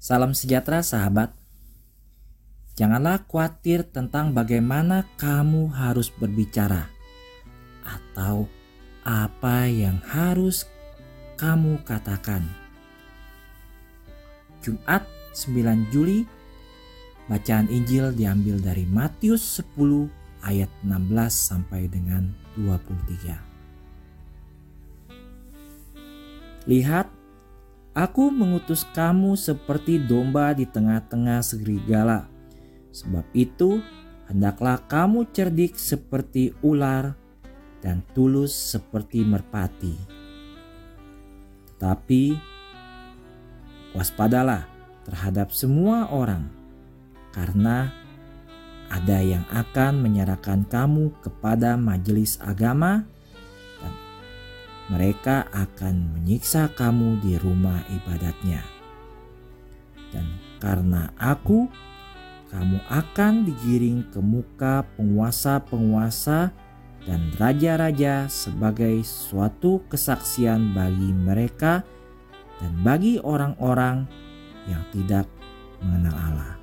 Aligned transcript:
Salam 0.00 0.32
sejahtera 0.32 0.80
sahabat. 0.80 1.36
Janganlah 2.72 3.28
khawatir 3.28 3.84
tentang 3.84 4.32
bagaimana 4.32 5.04
kamu 5.20 5.68
harus 5.76 6.08
berbicara 6.08 6.88
atau 7.84 8.48
apa 9.04 9.68
yang 9.68 10.00
harus 10.08 10.64
kamu 11.36 11.84
katakan. 11.84 12.48
Jumat 14.64 15.04
9 15.36 15.92
Juli 15.92 16.24
bacaan 17.28 17.68
Injil 17.68 18.16
diambil 18.16 18.56
dari 18.56 18.88
Matius 18.88 19.60
10 19.60 20.08
ayat 20.48 20.72
16 20.80 21.12
sampai 21.28 21.92
dengan 21.92 22.32
23. 22.56 23.36
Lihat 26.64 27.19
Aku 28.00 28.32
mengutus 28.32 28.88
kamu 28.96 29.36
seperti 29.36 30.00
domba 30.00 30.56
di 30.56 30.64
tengah-tengah 30.64 31.44
serigala. 31.44 32.32
Sebab 32.96 33.28
itu, 33.36 33.84
hendaklah 34.24 34.80
kamu 34.88 35.28
cerdik 35.36 35.76
seperti 35.76 36.56
ular 36.64 37.12
dan 37.84 38.00
tulus 38.16 38.56
seperti 38.56 39.20
merpati. 39.20 39.92
Tetapi, 41.68 42.40
waspadalah 43.92 44.64
terhadap 45.04 45.52
semua 45.52 46.08
orang, 46.08 46.48
karena 47.36 47.92
ada 48.88 49.20
yang 49.20 49.44
akan 49.52 50.00
menyerahkan 50.00 50.64
kamu 50.72 51.12
kepada 51.20 51.76
majelis 51.76 52.40
agama 52.40 53.04
mereka 54.90 55.46
akan 55.54 56.18
menyiksa 56.18 56.74
kamu 56.74 57.22
di 57.22 57.38
rumah 57.38 57.78
ibadatnya. 57.86 58.66
Dan 60.10 60.26
karena 60.58 61.14
aku, 61.14 61.70
kamu 62.50 62.82
akan 62.90 63.46
digiring 63.46 64.10
ke 64.10 64.18
muka 64.18 64.82
penguasa-penguasa 64.98 66.50
dan 67.06 67.22
raja-raja 67.38 68.26
sebagai 68.26 69.06
suatu 69.06 69.86
kesaksian 69.86 70.74
bagi 70.74 71.14
mereka 71.14 71.86
dan 72.58 72.74
bagi 72.82 73.22
orang-orang 73.22 74.04
yang 74.66 74.82
tidak 74.90 75.30
mengenal 75.78 76.16
Allah. 76.18 76.54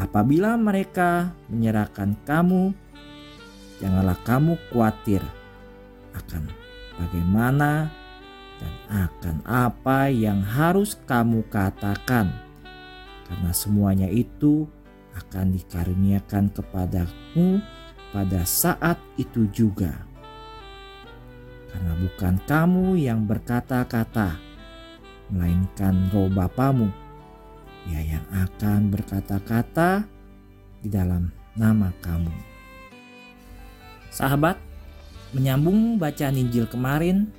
Apabila 0.00 0.56
mereka 0.56 1.36
menyerahkan 1.52 2.16
kamu, 2.24 2.72
janganlah 3.78 4.16
kamu 4.24 4.56
khawatir 4.72 5.20
akan 6.16 6.61
bagaimana 6.98 7.88
dan 8.62 8.74
akan 9.08 9.36
apa 9.42 10.12
yang 10.12 10.38
harus 10.44 10.94
kamu 11.08 11.42
katakan, 11.50 12.30
karena 13.26 13.50
semuanya 13.50 14.06
itu 14.06 14.70
akan 15.12 15.52
dikaruniakan 15.56 16.48
kepadamu 16.54 17.60
pada 18.12 18.44
saat 18.46 19.00
itu 19.18 19.48
juga. 19.50 19.92
Karena 21.72 21.92
bukan 21.96 22.36
kamu 22.44 23.00
yang 23.00 23.24
berkata-kata, 23.24 24.36
melainkan 25.32 26.12
roh 26.12 26.28
Bapamu, 26.28 26.92
dia 27.88 28.16
yang 28.16 28.26
akan 28.30 28.92
berkata-kata 28.92 30.04
di 30.84 30.88
dalam 30.92 31.32
nama 31.56 31.88
kamu. 32.04 32.30
Sahabat, 34.12 34.60
Menyambung 35.32 35.96
bacaan 35.96 36.36
Injil 36.36 36.68
kemarin, 36.68 37.32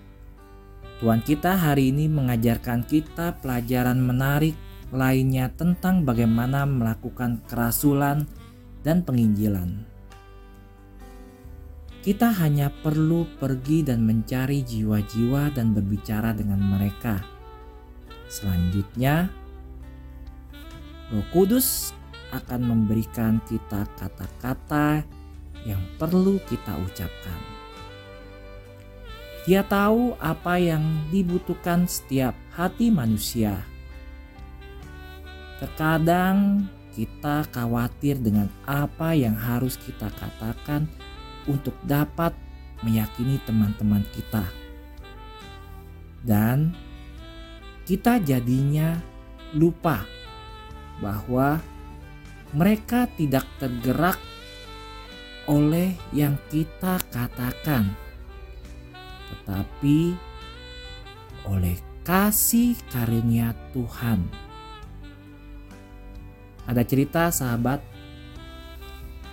Tuhan 0.98 1.22
kita 1.22 1.54
hari 1.54 1.94
ini 1.94 2.10
mengajarkan 2.10 2.90
kita 2.90 3.38
pelajaran 3.38 4.02
menarik 4.02 4.58
lainnya 4.90 5.54
tentang 5.54 6.02
bagaimana 6.02 6.66
melakukan 6.66 7.46
kerasulan 7.46 8.26
dan 8.82 9.06
penginjilan. 9.06 9.86
Kita 12.02 12.34
hanya 12.34 12.74
perlu 12.74 13.30
pergi 13.38 13.86
dan 13.86 14.04
mencari 14.04 14.66
jiwa-jiwa 14.66 15.54
dan 15.54 15.78
berbicara 15.78 16.34
dengan 16.34 16.60
mereka. 16.66 17.22
Selanjutnya, 18.26 19.30
Roh 21.14 21.28
Kudus 21.30 21.94
akan 22.34 22.74
memberikan 22.74 23.38
kita 23.46 23.86
kata-kata 24.02 25.06
yang 25.70 25.80
perlu 26.02 26.42
kita 26.50 26.74
ucapkan. 26.76 27.53
Dia 29.44 29.60
tahu 29.68 30.16
apa 30.24 30.56
yang 30.56 31.12
dibutuhkan 31.12 31.84
setiap 31.84 32.32
hati 32.56 32.88
manusia. 32.88 33.60
Terkadang 35.60 36.68
kita 36.96 37.44
khawatir 37.52 38.24
dengan 38.24 38.48
apa 38.64 39.12
yang 39.12 39.36
harus 39.36 39.76
kita 39.76 40.08
katakan 40.16 40.88
untuk 41.44 41.76
dapat 41.84 42.32
meyakini 42.88 43.36
teman-teman 43.44 44.08
kita. 44.16 44.48
Dan 46.24 46.72
kita 47.84 48.24
jadinya 48.24 48.96
lupa 49.52 50.08
bahwa 51.04 51.60
mereka 52.56 53.12
tidak 53.20 53.44
tergerak 53.60 54.16
oleh 55.52 56.00
yang 56.16 56.40
kita 56.48 57.04
katakan 57.12 58.03
tetapi 59.34 60.14
oleh 61.50 61.74
kasih 62.06 62.78
karunia 62.94 63.58
Tuhan. 63.74 64.30
Ada 66.70 66.86
cerita 66.86 67.28
sahabat, 67.34 67.82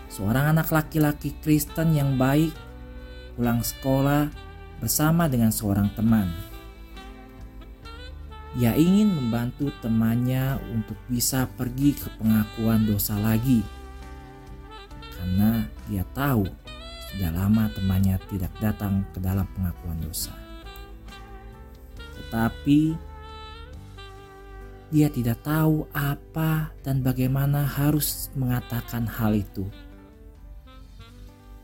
seorang 0.08 0.56
anak 0.56 0.72
laki-laki 0.72 1.36
Kristen 1.44 1.92
yang 1.94 2.16
baik 2.16 2.50
pulang 3.36 3.60
sekolah 3.60 4.32
bersama 4.80 5.28
dengan 5.28 5.52
seorang 5.52 5.92
teman. 5.94 6.26
Dia 8.58 8.74
ingin 8.74 9.14
membantu 9.14 9.70
temannya 9.78 10.58
untuk 10.74 10.98
bisa 11.06 11.46
pergi 11.54 11.94
ke 11.94 12.10
pengakuan 12.18 12.82
dosa 12.82 13.14
lagi, 13.14 13.62
karena 15.14 15.70
dia 15.86 16.02
tahu 16.10 16.50
sudah 17.10 17.34
lama 17.34 17.66
temannya 17.74 18.22
tidak 18.30 18.54
datang 18.62 19.02
ke 19.10 19.18
dalam 19.18 19.46
pengakuan 19.58 19.98
dosa. 19.98 20.30
Tetapi 21.98 22.94
dia 24.90 25.06
tidak 25.06 25.46
tahu 25.46 25.86
apa 25.94 26.74
dan 26.82 27.02
bagaimana 27.02 27.62
harus 27.62 28.30
mengatakan 28.34 29.06
hal 29.06 29.38
itu. 29.38 29.66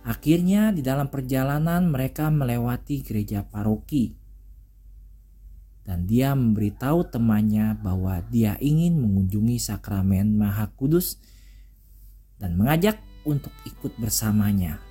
Akhirnya 0.07 0.71
di 0.71 0.87
dalam 0.87 1.11
perjalanan 1.11 1.91
mereka 1.91 2.31
melewati 2.31 3.03
gereja 3.03 3.43
paroki. 3.43 4.15
Dan 5.83 6.07
dia 6.07 6.35
memberitahu 6.35 7.11
temannya 7.11 7.79
bahwa 7.79 8.19
dia 8.31 8.59
ingin 8.59 8.99
mengunjungi 8.99 9.59
sakramen 9.59 10.35
Maha 10.35 10.67
Kudus 10.75 11.19
dan 12.43 12.59
mengajak 12.59 12.99
untuk 13.23 13.55
ikut 13.67 13.95
bersamanya. 13.99 14.86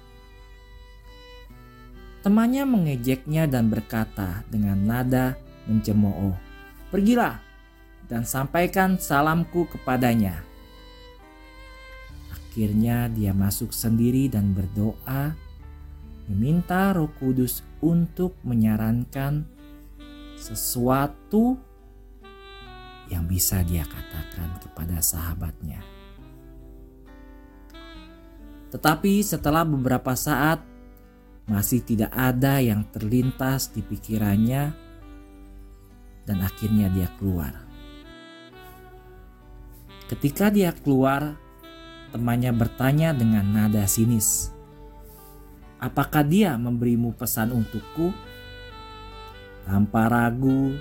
Temannya 2.26 2.66
mengejeknya 2.66 3.46
dan 3.46 3.70
berkata 3.70 4.42
dengan 4.50 4.82
nada 4.82 5.38
mencemooh, 5.70 6.34
"Pergilah 6.90 7.38
dan 8.10 8.26
sampaikan 8.26 8.98
salamku 8.98 9.70
kepadanya." 9.70 10.42
Akhirnya 12.34 13.14
dia 13.14 13.30
masuk 13.30 13.70
sendiri 13.70 14.26
dan 14.26 14.58
berdoa, 14.58 15.38
meminta 16.26 16.98
Roh 16.98 17.14
Kudus 17.14 17.62
untuk 17.86 18.34
menyarankan 18.42 19.46
sesuatu 20.34 21.62
yang 23.14 23.30
bisa 23.30 23.62
dia 23.62 23.86
katakan 23.86 24.50
kepada 24.66 24.98
sahabatnya. 24.98 25.78
Tetapi 28.74 29.22
setelah 29.22 29.62
beberapa 29.62 30.18
saat 30.18 30.75
masih 31.46 31.86
tidak 31.86 32.10
ada 32.10 32.58
yang 32.58 32.86
terlintas 32.90 33.70
di 33.70 33.86
pikirannya, 33.86 34.74
dan 36.26 36.38
akhirnya 36.42 36.90
dia 36.90 37.10
keluar. 37.22 37.54
Ketika 40.10 40.50
dia 40.50 40.74
keluar, 40.74 41.38
temannya 42.10 42.54
bertanya 42.54 43.14
dengan 43.14 43.46
nada 43.46 43.86
sinis, 43.86 44.50
"Apakah 45.82 46.26
dia 46.26 46.58
memberimu 46.58 47.14
pesan 47.14 47.54
untukku?" 47.54 48.14
Tanpa 49.66 50.10
ragu, 50.10 50.78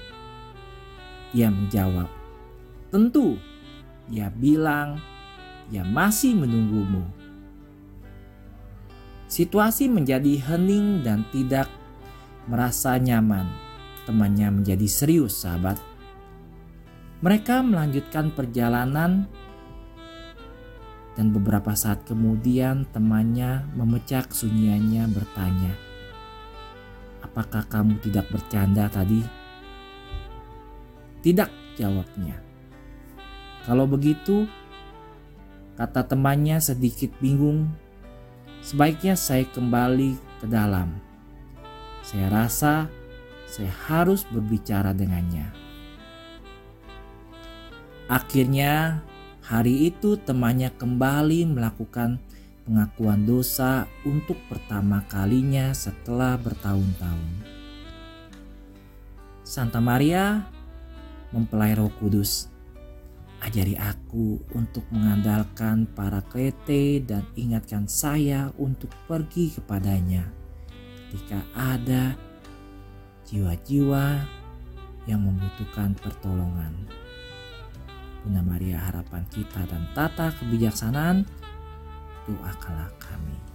dia 1.33 1.49
menjawab, 1.49 2.09
"Tentu." 2.93 3.41
Dia 4.13 4.29
bilang, 4.29 5.01
"Dia 5.73 5.81
masih 5.81 6.37
menunggumu." 6.37 7.24
Situasi 9.35 9.91
menjadi 9.91 10.39
hening 10.47 11.03
dan 11.03 11.27
tidak 11.35 11.67
merasa 12.47 12.95
nyaman. 13.03 13.51
Temannya 14.07 14.63
menjadi 14.63 14.87
serius, 14.87 15.43
sahabat. 15.43 15.75
Mereka 17.19 17.67
melanjutkan 17.67 18.31
perjalanan 18.31 19.27
dan 21.19 21.35
beberapa 21.35 21.75
saat 21.75 22.07
kemudian 22.07 22.87
temannya 22.95 23.67
memecah 23.75 24.23
kesunyiannya 24.23 25.03
bertanya, 25.11 25.75
"Apakah 27.27 27.67
kamu 27.67 27.99
tidak 28.07 28.31
bercanda 28.31 28.87
tadi?" 28.87 29.19
"Tidak," 31.27 31.75
jawabnya. 31.75 32.39
"Kalau 33.67 33.91
begitu," 33.91 34.47
kata 35.75 36.07
temannya 36.07 36.63
sedikit 36.63 37.11
bingung, 37.19 37.83
"sebaiknya 38.65 39.15
saya 39.15 39.45
kembali 39.45 40.17
ke 40.41 40.47
dalam. 40.49 40.97
Saya 42.01 42.33
rasa 42.33 42.89
saya 43.45 43.71
harus 43.87 44.25
berbicara 44.25 44.97
dengannya." 44.97 45.53
Akhirnya, 48.09 49.01
hari 49.45 49.89
itu 49.89 50.17
temannya 50.21 50.73
kembali 50.77 51.49
melakukan 51.53 52.21
pengakuan 52.65 53.29
dosa 53.29 53.89
untuk 54.05 54.37
pertama 54.49 55.05
kalinya 55.09 55.73
setelah 55.77 56.37
bertahun-tahun. 56.41 57.33
Santa 59.45 59.81
Maria, 59.81 60.49
mempelai 61.33 61.77
Roh 61.77 61.93
Kudus, 62.01 62.49
ajari 63.45 63.77
aku 63.77 64.41
untuk 64.57 64.89
mengandalkan 64.89 65.85
para 65.93 66.25
krete 66.25 67.05
dan 67.05 67.29
ingatkan 67.37 67.85
saya 67.85 68.49
untuk 68.57 68.89
pergi 69.05 69.53
kepadanya 69.53 70.25
ketika 71.13 71.45
ada 71.53 72.17
jiwa-jiwa 73.29 74.25
yang 75.05 75.21
membutuhkan 75.23 75.93
pertolongan. 76.01 76.73
Bunda 78.25 78.41
Maria 78.41 78.81
harapan 78.81 79.23
kita 79.29 79.69
dan 79.69 79.85
tata 79.93 80.33
kebijaksanaan, 80.41 81.29
doakanlah 82.25 82.89
kami. 82.97 83.54